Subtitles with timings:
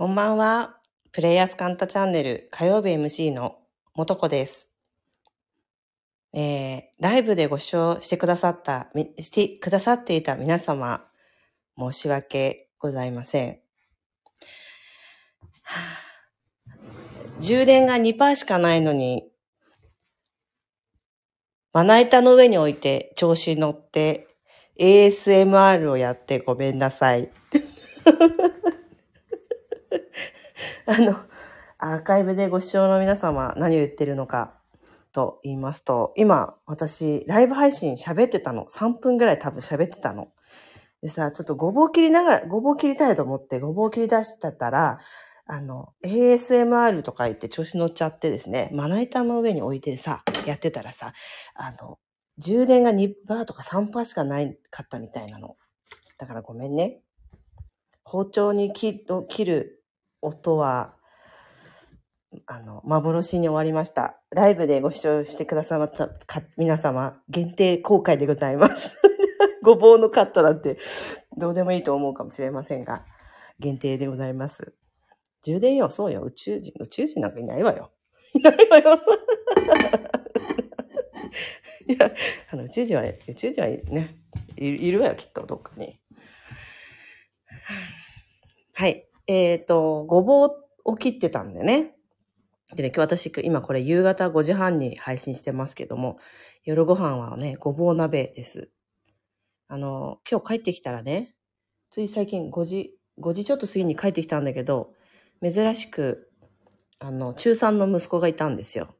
[0.00, 0.78] こんばんは。
[1.12, 3.58] プレイヤースカンタチャンネル火曜日 MC の
[3.94, 4.72] もとこです。
[6.32, 11.04] えー、ライブでご視聴してくださった、してくださっていた皆様、
[11.78, 13.60] 申し訳ございません。
[17.38, 19.30] 充電が2%しかないのに、
[21.74, 24.28] まな板の上に置いて調子に乗って
[24.78, 27.30] ASMR をやってごめんなさい。
[30.90, 31.14] あの、
[31.78, 34.58] アーカイブでご視聴の皆様、何を言ってるのか
[35.12, 38.66] と言いますと、今、私、ライブ配信喋ってたの。
[38.66, 40.32] 3分ぐらい多分喋ってたの。
[41.00, 44.98] でさ、ちょっとごぼう切りながら、ごぼう切りたいと思って、ごぼう切り出してたら、
[45.46, 51.12] あの、ASMR とか言って調子乗っちゃってですね、まな板の上に置いてさ、やってたらさ、
[51.54, 52.00] あの、
[52.38, 55.56] 充電が2%とか3%しかないかったみたいなの。
[56.18, 57.00] だからごめんね。
[58.02, 59.79] 包丁に切切る
[60.22, 60.94] 音は、
[62.46, 64.20] あの、幻に終わりました。
[64.30, 66.10] ライブでご視聴してくださった
[66.56, 68.96] 皆様、限定公開でございます。
[69.62, 70.78] ごぼうのカットなんて、
[71.36, 73.04] どうでもいいと思うかもしれませんが、
[73.58, 74.74] 限定でございます。
[75.42, 77.90] 充電よ、そうよ、宇宙人、宇宙人なんかいないわよ。
[78.32, 79.00] いないわよ。
[81.88, 82.12] いや、
[82.52, 84.18] あの、宇宙人は、宇宙人はね、
[84.56, 85.98] いるわよ、きっと、どっかに。
[88.74, 89.09] はい。
[89.32, 90.50] えっ、と、ごぼう
[90.84, 91.94] を切ってたんでね。
[92.74, 96.18] でね、今日私、今これ夕方5時半に配信してますけども、
[96.64, 98.72] 夜ご飯はね、ごぼう鍋です。
[99.68, 101.36] あの、今日帰ってきたらね、
[101.90, 104.94] つい最近5時、5時ちょっと過ぎに帰ってきたんだけど、
[105.40, 106.32] 珍しく、
[106.98, 108.96] あの、中3の息子がいたんですよ。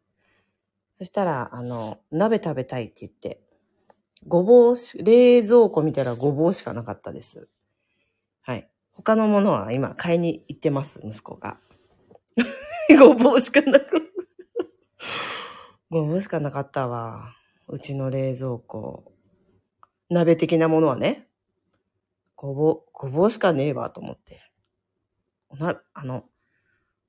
[0.99, 3.41] そしたら、あの、鍋食べたいって言って、
[4.29, 7.49] ごぼうし、冷蔵庫見たらごぼうしかなかったです。
[9.03, 11.59] 他のものは今買いに行ってます、息子が。
[12.99, 14.13] ごぼうしかなく。
[15.91, 17.35] ごぼうしかなかったわ。
[17.67, 19.15] うちの冷蔵庫。
[20.11, 21.29] 鍋的なものはね。
[22.37, 24.51] ごぼう、ごぼうしかねえわと思って。
[25.49, 26.29] おな、あの、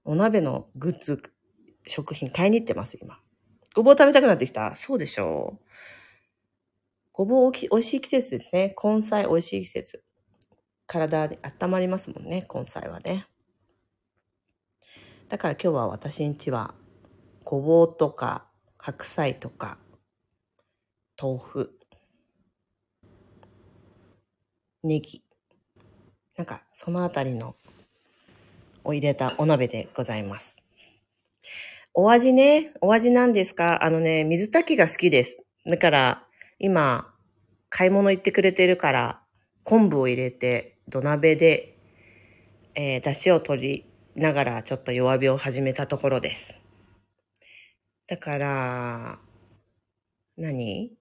[0.06, 1.22] お鍋のグッズ、
[1.86, 3.20] 食品買いに行ってます、今。
[3.76, 5.66] ごぼう食べたくなってきたそうでしょう。
[7.12, 8.76] ごぼうおき美味しい季節ですね。
[8.82, 10.06] 根菜美味しい季節。
[10.92, 13.26] 体で温まりますもんね、根菜はね。
[15.30, 16.74] だから今日は私んちは、
[17.46, 18.46] ごぼうとか、
[18.78, 19.78] 白菜とか、
[21.18, 21.80] 豆腐、
[24.84, 25.24] ネギ、
[26.36, 27.56] なんかそのあたりの
[28.84, 30.58] を入れたお鍋でございます。
[31.94, 33.86] お味ね、お味なんですか？
[33.86, 35.42] あのね、水炊きが好きです。
[35.66, 36.28] だから、
[36.60, 37.14] 今、
[37.70, 39.22] 買い物行ってくれてるから、
[39.64, 41.76] 昆布を入れて、土鍋で、
[42.76, 46.54] えー、出汁を取りながら、ちょっと弱火を始めたところです。
[48.08, 49.20] だから、
[50.38, 50.92] 何？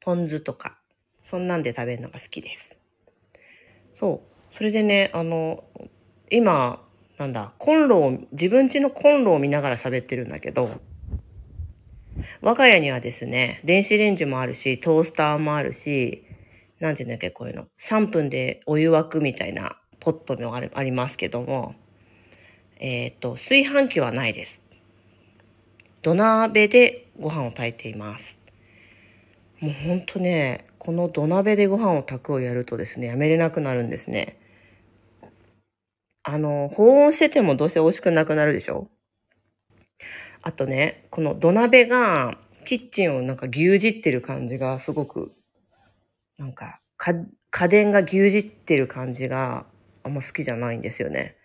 [0.00, 0.78] ポン酢とか、
[1.30, 2.76] そんなんで食べるのが好きです。
[3.94, 4.22] そ
[4.52, 4.54] う。
[4.56, 5.64] それでね、あの、
[6.30, 6.86] 今、
[7.18, 10.80] なんだ、コンロを、自分家のコンロを見ながら喋ってるんだけど、
[12.40, 16.23] 我が家にはですね、電子レンジもあるし、トースターもあるし、
[16.84, 17.66] なんていうんだっけ、こういうの。
[17.78, 21.74] 3分でお湯沸くみたいなポットもあありますけども、
[22.78, 24.60] えっ、と、炊飯器はないです。
[26.02, 28.38] 土鍋でご飯を炊いています。
[29.60, 34.38] もうほんとね、この土鍋でご飯を炊くをやるとですね、やめれなくなるんですね。
[36.22, 38.88] あの、保温しててもどうせ美味しくなくなるでしょ
[40.42, 45.32] あとね、この土鍋がキッチンをなんか牛耳ってる感じがすごく、
[46.38, 47.12] なんか、か
[47.50, 49.66] 家電が牛耳ってる感じが
[50.02, 51.36] あんま好きじゃないんですよね。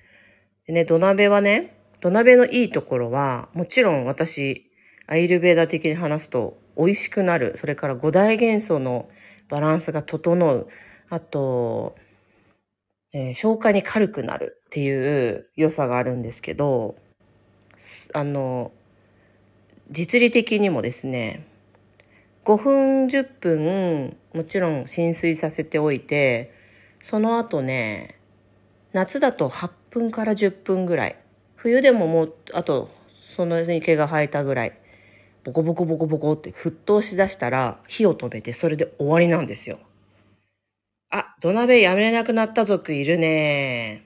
[0.65, 4.71] でね、土鍋はね、土鍋のいいところは、もちろん私、
[5.07, 7.57] アイルベーダ的に話すと美味しくなる。
[7.57, 9.09] それから五大元素の
[9.49, 10.67] バランスが整う。
[11.09, 11.95] あと、
[13.11, 16.95] えー消化に軽くなるっていう良さがあるんですけど、
[18.13, 18.71] あの、
[19.89, 21.47] 実利的にもですね、
[22.45, 26.53] 5分10分もちろん浸水させておいて、
[27.01, 28.19] その後ね、
[28.93, 31.15] 夏だと8分から10分ぐらい。
[31.55, 32.89] 冬でももう、あと、
[33.19, 34.73] そのに毛が生えたぐらい。
[35.43, 39.79] ボコボコボコボコって沸騰しだしたら火を止めてそれで終わりなんですよ。
[41.09, 44.05] あ、土鍋やめれなくなった族いるね。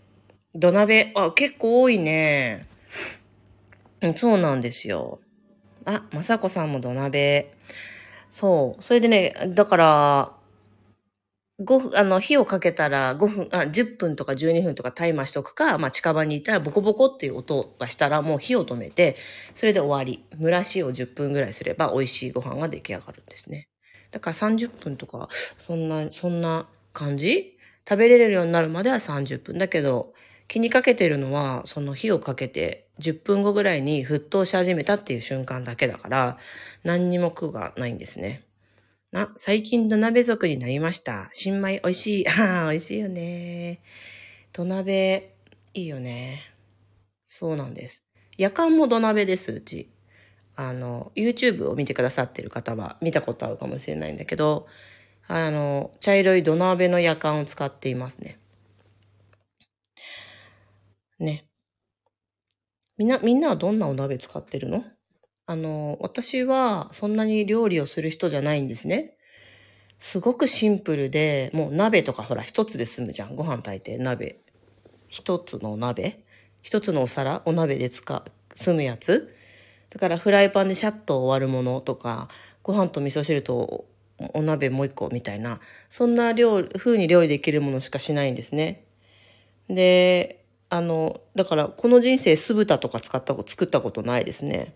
[0.55, 2.67] 土鍋、あ、結構多いね。
[4.15, 5.19] そうなんですよ。
[5.85, 7.53] あ、まさこさんも土鍋。
[8.33, 8.83] そう。
[8.83, 10.33] それでね、だから、
[11.59, 19.17] 5分、あの、火をかけたら5分、あ、10分とか12分とかタイマーしとくか、まあ、近場にいたらボコボコっていう音がしたらもう火を止めて、
[19.53, 20.25] それで終わり。
[20.41, 23.69] 蒸らしを10分ぐらいすれば美味しいご飯が出来上がるんですね。
[24.11, 25.29] だから30分とか、
[25.67, 27.57] そんな、そんな感じ？
[27.87, 29.57] 食べれるようになるまでは30分。
[29.59, 30.13] だけど、
[30.47, 36.37] 気にかけてるのは、その火をかけて10分後ぐらいに沸騰し始めたっていう瞬間だけだから、
[36.83, 38.43] 何にも苦がないんですね。
[39.13, 41.29] あ、最近土鍋族になりました。
[41.33, 42.27] 新米美味しい。
[42.29, 43.81] ああ、美味しいよね。
[44.53, 45.35] 土鍋、
[45.73, 46.41] いいよね。
[47.25, 48.03] そうなんです。
[48.37, 49.89] 夜間も土鍋です、うち。
[50.55, 54.67] あの、YouTube を見てくださってる方は見たことあるかもしれないんだけど、
[55.27, 58.39] あの、茶色い土鍋の夜間を使っていますね。
[61.19, 61.45] ね。
[63.03, 64.85] みんな、みんなはどんなお鍋使ってるの？
[65.45, 69.17] あの、私はそんなに料理をする人じゃないんですね。
[69.99, 73.35] すごくシンプルで、もう鍋とかほら一つで済むじゃん。
[73.35, 74.39] ご飯炊いて鍋。
[75.09, 76.23] 一つの鍋
[76.61, 78.23] 一つのお皿お鍋で使う、
[78.55, 79.35] 済むやつ
[79.89, 82.29] だからフライパンでシャッと終わるものとか、
[82.61, 83.83] ご飯と味噌汁と
[84.33, 85.59] お鍋もう一個みたいな、
[85.89, 88.85] そんな料風に料理できるものしかしないんですね。
[89.67, 90.42] で、
[90.73, 94.73] あの、だからこの人生酢豚とか使った作ったことないですね。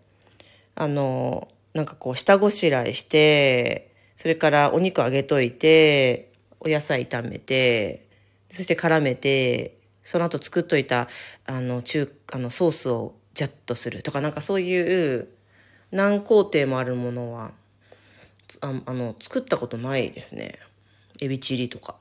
[0.75, 8.05] あの、なんかこう、下ごしらえして、それからお肉揚げといて、お野菜炒めて、
[8.51, 11.07] そして絡めて、その後作っといた、
[11.47, 15.27] あの、中、あの、ソースをジャッとするとか、なんかそういう
[15.89, 17.53] 何工程もあるものは、
[18.61, 20.59] ああの、作ったことないですね。
[21.19, 21.95] エビチリとか。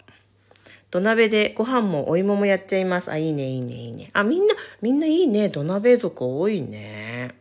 [0.91, 3.11] 土鍋でご飯もお芋もやっちゃいます。
[3.11, 4.11] あ、いいね、いいね、いいね。
[4.13, 5.49] あ、みんな、みんないいね。
[5.49, 7.35] 土鍋族多いね。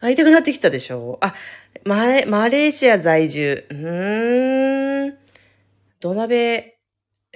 [0.00, 1.18] 会いたくなってきたでしょ？
[1.20, 1.34] あ、
[1.84, 3.66] マレ、マレーシア在住。
[3.70, 5.18] うーん。
[6.00, 6.78] 土鍋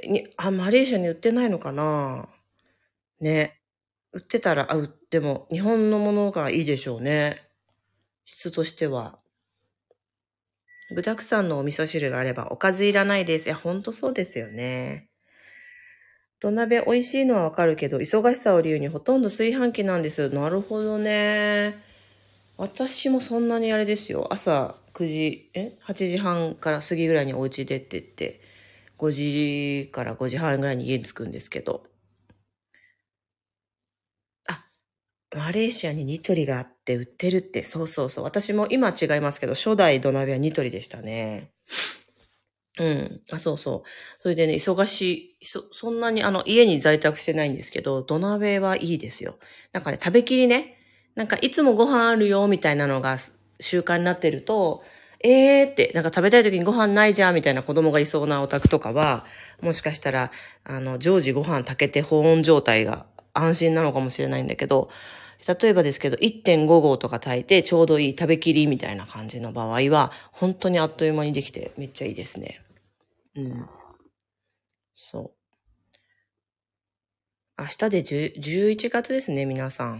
[0.06, 2.28] に、あ、マレーシアに売ってないのかな？
[3.20, 3.60] ね。
[4.12, 7.42] 売ってたら、あ、売っても、日本のものがいいでしょうね。
[8.26, 9.18] 質としては。
[10.92, 13.46] 具沢山のお味噌汁があればおかずいらないです。
[13.46, 15.08] いや、ほんとそうですよね。
[16.40, 20.28] 土鍋美味しいのはわかるけど、忙しさを理由にほとんど炊飯器なんです。
[20.30, 21.76] なるほどね。
[22.58, 24.28] 私もそんなにあれですよ。
[24.32, 28.40] 朝9時、え ?8 時半から過ぎぐらいにお家出てって、
[28.98, 31.84] 5時から5時半ぐらいに家に着くんですけど。
[34.48, 34.54] あ、
[35.34, 38.24] マレーシアにニトリがあって売ってるって、そうそうそう。
[38.24, 41.52] 私も今違いますけど、初代土鍋はニトリでしたね。
[42.78, 43.22] うん。
[43.30, 43.88] あ、そうそう。
[44.20, 49.38] それでね、忙しい、そ、そんなにあの、家に在宅してないんですけど、土鍋はいいですよ。
[49.72, 50.78] なんかね、食べきりね、
[51.14, 53.18] なんかいつもご飯あるよみたいなのが
[53.60, 54.82] 習慣になってると、
[55.20, 59.24] えーって、なんか食べたい時にご飯ないじゃんみたいな子供がいそうなお宅とかは、
[59.60, 60.30] もしかしたら、
[60.64, 64.88] あの、常時ご飯炊けて保温状態が安心なのかもしれないんだけど、
[65.46, 72.62] 例えばですけど、1.5合とか炊いてちょうどいい食べきりみたいな感じの場合は、本当にあっという間にできてめっちゃいいですね。
[73.34, 73.66] うん。
[74.92, 75.30] そう。
[77.58, 79.96] 明日で10 11月ですね、皆さん。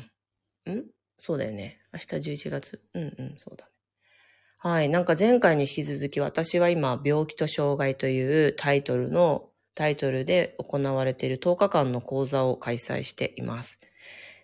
[0.71, 0.85] ん？
[1.19, 1.81] そうだよね。
[1.93, 2.83] 明日11月。
[2.95, 3.73] うんうん、そうだね。
[4.59, 4.89] はい。
[4.89, 13.81] なんか前回に引き続き私は今、病気と障害というタイトルの、タイトルで行われている10日間の講座を開催しています。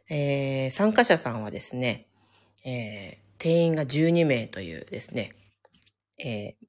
[0.08, 2.06] えー、参加者さんはですね、
[2.64, 5.32] えー、定員が12名というですね、
[6.18, 6.68] えー、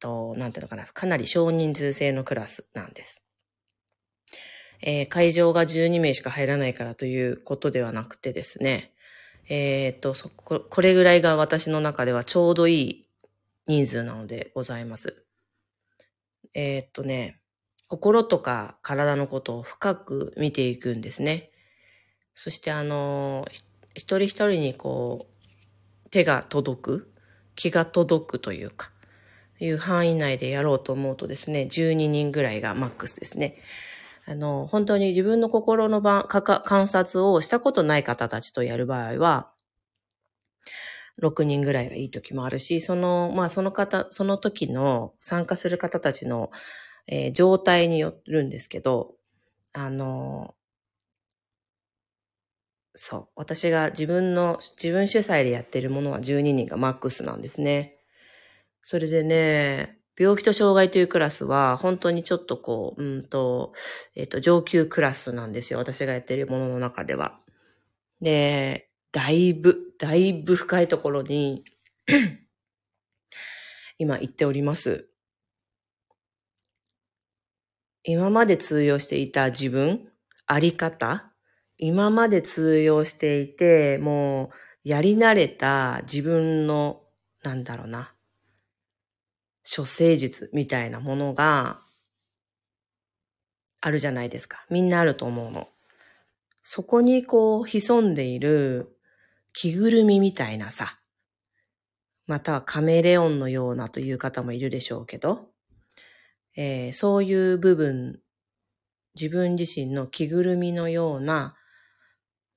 [0.00, 3.22] と、なんていうのかな、かなり少人数制のクラスなんです。
[4.82, 8.92] えー、会場が12名しか入らないからということではなくてですね、
[9.48, 13.08] えっ、と、そこ、これぐらいが私の中ではちょうどいい
[13.66, 15.24] 人数なのでございます。
[16.54, 17.40] えっ、とね、
[17.88, 21.50] 心とか体のことを深く見ていくんですね。
[22.36, 23.46] そしてあの、
[23.94, 25.26] 一人一人にこ
[26.04, 27.12] う、手が届く、
[27.56, 28.90] 気が届くというか、
[29.58, 33.56] いう範囲内でやろうと思うとですね、12人ぐらいがマックスですね。
[34.26, 39.50] あの、本当に自分の心の観察をしたことない方たちとやる場合は、
[41.22, 46.50] 6人ぐらいがいい時もあるし、その、まあその方、その時の参加する方たちの、
[47.06, 49.14] えー、状態によるんですけど、
[49.72, 50.54] あの、
[52.98, 53.28] そう。
[53.36, 57.98] 私が自分の、自分主催でやってるものは12人がマックスなんですね。
[58.80, 63.74] それでね、病気と障害というクラスは、本当にちょっとこう、うんと、
[64.14, 65.78] えっ、ー、と、上級クラスなんですよ。
[65.78, 67.38] 私がやってるものの中では。
[68.22, 71.64] で、だいぶ、だいぶ深いところに
[73.98, 75.10] 今行っております。
[78.04, 80.08] 今まで通用していた自分、
[80.46, 81.30] あり方、
[81.78, 84.50] 今まで通用していて、も
[84.84, 87.02] うやり慣れた自分の、
[87.42, 88.14] なんだろうな、
[89.64, 91.80] 処世術みたいなものが
[93.80, 94.64] あるじゃないですか。
[94.70, 95.68] みんなあると思うの。
[96.62, 98.96] そこにこう潜んでいる
[99.52, 100.98] 着ぐるみみたいなさ、
[102.26, 105.50] またはカメレオンのようなという方もいるでしょうけど、
[106.56, 108.20] えー、そういう部分、
[109.14, 111.54] 自分自身の着ぐるみのような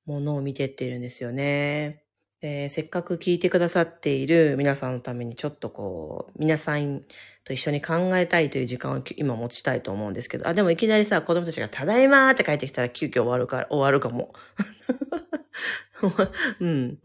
[0.06, 2.03] ものを見てってるんですよね。
[2.41, 7.03] で、せっかく聞いてくださっている皆さんのためにちょっとこう、皆さん
[7.44, 14.34] と一緒に考えたいという時間を今持ちたいと思うんですけど、あ、でもいきなりさ、子供たちがただいまーって帰ってきたら急遽終わるか、終わるかも。
[16.62, 17.00] うん。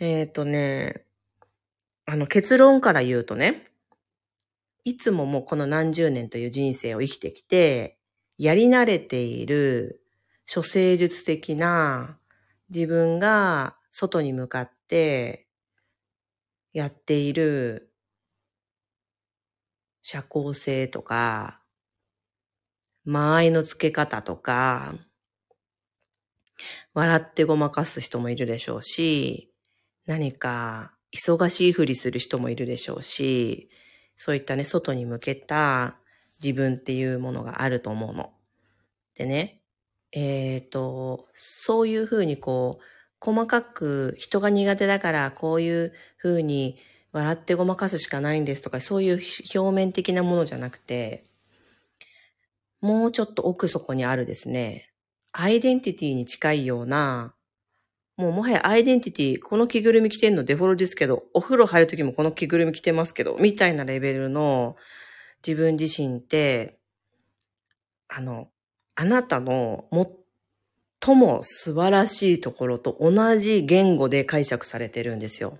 [0.00, 1.04] えっ、ー、とね、
[2.04, 3.70] あの結論から言うとね、
[4.84, 7.98] いつももうこの何十年という人生を生きてきて、
[8.36, 10.02] やり慣れている
[10.52, 12.18] 処世術的な
[12.74, 15.46] 自分が外に向かって
[16.72, 17.92] やっている
[20.02, 21.62] 社交性とか、
[23.04, 24.94] 間合いの付け方とか、
[26.94, 29.52] 笑ってごまかす人もいるでしょうし、
[30.06, 33.70] 何か忙しいふりする人もいるでしょうし、
[34.16, 35.98] そういったね、外に向けた
[36.42, 38.32] 自分っていうものがあると思うの。
[39.14, 39.63] でね、
[40.14, 42.84] えっ、ー、と、そういうふうにこう、
[43.20, 46.78] 細かく人が苦手だからこういう風に
[47.12, 49.20] 笑ってごまかすしかないんですとか、そういう
[49.54, 51.24] 表面的なものじゃなくて、
[52.80, 54.90] もうちょっと奥底にあるですね、
[55.32, 57.34] アイデンティティに近いような、
[58.16, 64.76] もうもはやアイデンティティ、この着ぐるみ着てんのデフォルトですけど、お風呂入るときもこの着ぐるみ着てますけど、みたいなレベルの
[65.44, 66.78] 自分自身って、
[68.06, 68.48] あの、
[68.96, 69.88] あなたの
[71.02, 75.58] 最も素晴らしいところと同じ言語で解釈されてるんですよ。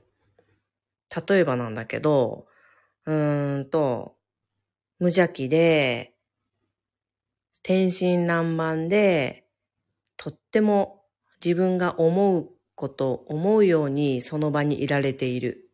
[1.28, 2.46] 例えばなんだけど、
[3.06, 4.16] うーんと、
[4.98, 6.14] 無邪気で、
[7.62, 9.46] 天真爛漫で、
[10.16, 11.04] とっても
[11.44, 15.70] 自分が思うこと、思うようにその場にいられている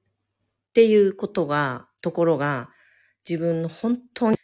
[0.70, 2.70] っていうことが、ところが、
[3.28, 4.36] 自分の本当に、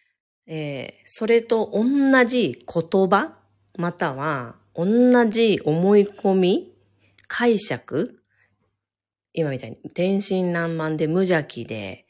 [0.49, 3.37] えー、それと同じ言葉、
[3.77, 6.73] または同じ思い込み、
[7.27, 8.23] 解釈、
[9.33, 12.07] 今みたいに天真爛漫で無邪気で、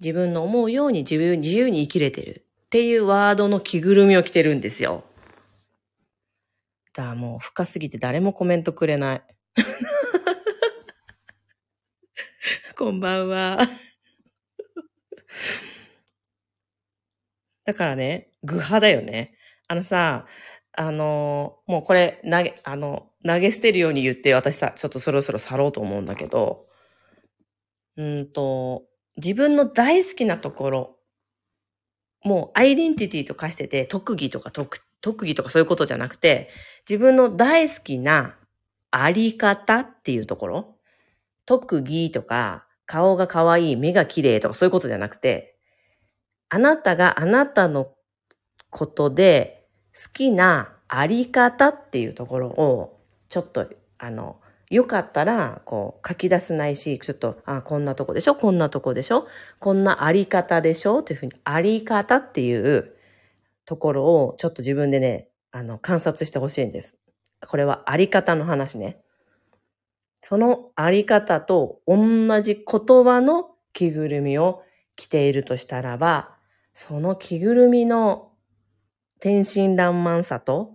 [0.00, 5.04] 自分の思うように自由自由に生きれてるっていうワードの着ぐるみを着てるんですよ。
[6.94, 9.22] だからもう深すぎて誰もコメントくれない。
[12.76, 13.58] こんばんは。
[17.64, 19.34] だからね、具派だよね。
[19.68, 20.26] あのさ、
[20.72, 26.66] あの、もうこれ投げ、あの、投げ捨てるように言って私さ、ちょっとそろそろ去ろうと思うんだけど、
[27.96, 28.84] うんと、
[29.16, 30.96] 自分の大好きなところ、
[32.24, 36.48] もうアイデンティティと化してて、特技とか特特技とかそういうことじゃなくて、
[36.88, 38.36] 自分の大好きな
[38.90, 40.76] あり方っていうところ、
[41.44, 45.51] 特技とか、顔が可愛い、目が綺麗とかそういうことじゃなくて、
[46.54, 47.94] あなたがあなたの
[48.68, 54.36] ことで好きなあり方っていうところを、ちょっと、あの、
[54.68, 59.26] よかったら、こう、書き出せないし、ちょっと、あ、こんなとこでしょこんなとこでしょ
[59.60, 62.96] こんなあり方でしょっていうふうに、あり方っていう
[63.64, 66.96] ところを、ちょっと自分でね、あの、観察してほしいんです。
[67.48, 68.98] これはあり方の話ね。
[70.20, 71.96] そのあり方と同
[72.42, 74.62] じ言葉の着ぐるみを
[74.96, 76.41] 着ているとしたらば、
[76.74, 78.32] その着ぐるみの
[79.20, 80.74] 天真爛漫さと、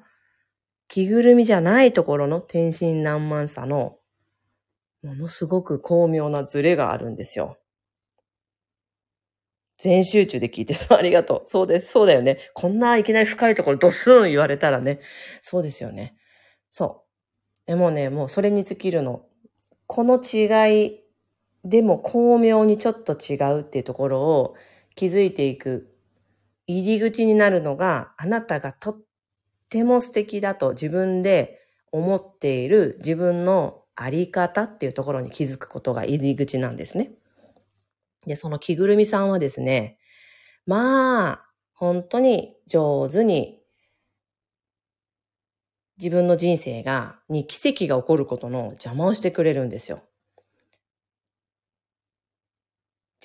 [0.88, 3.98] 着ぐるみじゃないところの天真爛漫さの、
[5.04, 7.58] ものすごく巧妙なズレがあるんですよ。
[9.78, 11.48] 全集中で聞いて、そう、 ありがとう。
[11.48, 12.40] そうです、そうだよね。
[12.54, 15.00] こんないきなり深いところドスン言われたらね。
[15.42, 16.16] そうですよね。
[16.70, 17.04] そ
[17.66, 17.68] う。
[17.68, 19.26] でもね、もうそれに尽きるの。
[19.86, 21.04] この違い
[21.64, 24.56] でも巧妙にちょっと違うっていうところを
[24.98, 25.96] 気づいていく
[26.66, 29.00] 入り口になるのがあなたがとっ
[29.70, 31.62] ても素敵だと自分で
[31.94, 37.12] 思っている自分のあり方っていうところに気づくことが入り口なんですね。
[38.26, 39.98] で、その着ぐるみさんはですね、
[40.66, 43.62] まあ、本当に上手に
[45.98, 50.07] 自分の人生が、に奇跡が起こることの邪魔をしてくれるんですよ。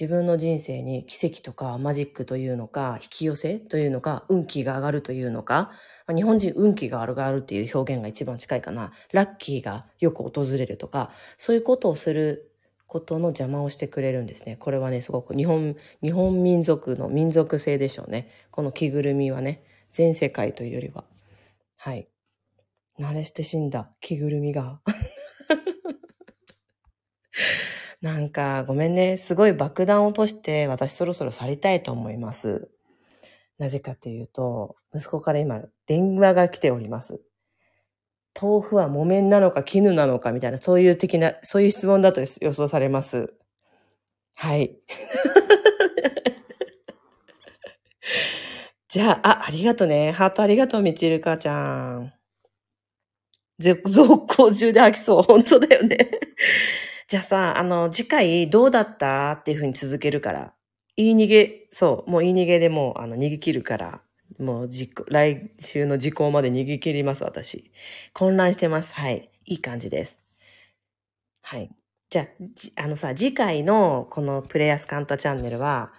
[0.03, 5.71] 自分の人生に奇跡とかマジックというのか、引き寄せというのか、運気が上がるというのか、
[6.09, 8.91] ま日本人運気が上がるっていう表現が一番近いかな。
[9.13, 12.51] ラッキーがよく訪れるとか、そういうことをする
[12.89, 14.57] ことの邪魔をしてくれるんですね。
[14.57, 18.29] これはね、すごく日本、日本民族の民族性でしょうね。
[18.51, 21.05] この着ぐるみはね、全世界というよりは。
[21.77, 22.09] はい。
[22.99, 24.81] 慣れして死んだ着ぐるみが。
[28.03, 29.17] なんか、ごめんね。
[29.17, 32.69] すごい爆弾を落として、私そろそろ去りたいと思います。
[33.59, 37.23] なぜかというと、息子から今、電話が来ております。
[38.41, 43.35] 豆腐は木綿なのか絹なのかみたいな、そういう的な、そういう質問だと予想されます。
[44.35, 44.77] はい。
[48.89, 50.13] じゃあ、あ、ありがとね。
[50.13, 51.55] ハートありがとう、みちるかちゃ
[51.99, 52.13] ん。
[53.59, 55.23] 続行中で飽きそう。
[55.23, 55.97] 本当だよね。
[57.13, 59.33] じゃあさ、あの、次回どうだった？
[59.33, 60.55] っていうふうに続けるから。
[60.97, 64.01] 言い逃げ、そう、もう言い逃げでもう、あの、逃げ切るから。
[64.39, 64.71] もう、
[65.09, 67.71] 来週の時効まで逃げ切ります、私。
[68.15, 68.95] 混乱してます。
[68.95, 69.31] はい。
[69.45, 70.17] いい感じです。
[71.43, 71.71] はい。
[72.09, 72.23] じゃ
[72.77, 75.93] あ、あのさ、次回のこのプレイヤースカンタチャンネルは、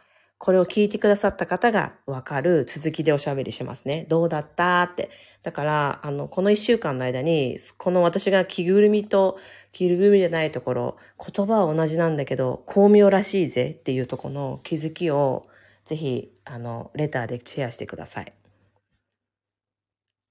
[0.44, 4.06] これを聞いてくださった方がわかる続きでおしゃべりしますね。
[4.10, 5.10] どうだったって。
[5.42, 9.40] だから、あの、この一週間の間に、この私が着ぐるみと
[9.72, 15.48] 着ぐるみじゃないところ、言葉は同じなんだけど、巧妙らしいぜっていうとこの気づきを、
[15.86, 18.34] ぜひ、あの、レターでシェアしてください。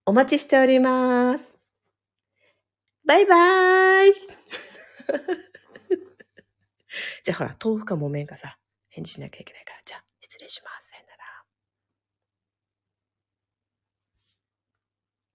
[0.05, 1.55] お待ちしております。
[3.07, 4.13] バイバーイ
[7.25, 8.59] じゃあほら、豆腐か木綿かさ、
[8.93, 10.82] 返事しなきゃいけないから、じゃあ、失礼します。